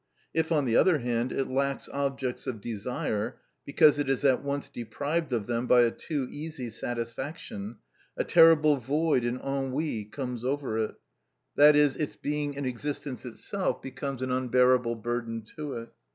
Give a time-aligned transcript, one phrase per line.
[0.33, 4.67] If, on the other hand, it lacks objects of desire, because it is at once
[4.67, 7.75] deprived of them by a too easy satisfaction,
[8.17, 10.95] a terrible void and ennui comes over it,
[11.55, 15.89] i.e., its being and existence itself becomes an unbearable burden to it.